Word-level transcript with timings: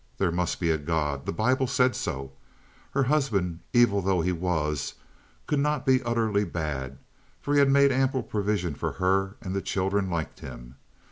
There 0.17 0.31
must 0.31 0.59
be 0.59 0.71
a 0.71 0.79
God. 0.79 1.27
The 1.27 1.31
Bible 1.31 1.67
said 1.67 1.95
so. 1.95 2.31
Her 2.89 3.03
husband, 3.03 3.59
evil 3.71 4.01
though 4.01 4.21
he 4.21 4.31
was, 4.31 4.95
could 5.45 5.59
not 5.59 5.85
be 5.85 6.01
utterly 6.01 6.43
bad, 6.43 6.97
for 7.39 7.53
he 7.53 7.59
had 7.59 7.69
made 7.69 7.91
ample 7.91 8.23
provision 8.23 8.73
for 8.73 8.93
her, 8.93 9.35
and 9.41 9.53
the 9.53 9.61
children 9.61 10.09
liked 10.09 10.39
him. 10.39 10.77